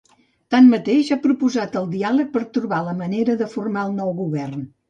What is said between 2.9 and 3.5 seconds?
manera